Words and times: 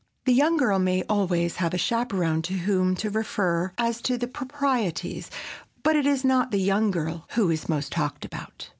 The 0.25 0.33
young 0.33 0.57
girl 0.57 0.79
may 0.79 1.03
always 1.03 1.57
have 1.57 1.75
a 1.75 1.77
chaperon 1.77 2.41
to 2.45 2.53
whom 2.53 2.95
to 2.95 3.11
refer 3.11 3.71
as 3.77 4.01
to 4.01 4.17
the 4.17 4.27
proprieties, 4.27 5.29
but 5.83 5.95
it 5.95 6.07
is 6.07 6.25
not 6.25 6.49
the 6.49 6.57
young 6.57 6.89
girl 6.89 7.27
who 7.35 7.51
is 7.51 7.69
most 7.69 7.91
talked 7.91 8.25
about. 8.25 8.69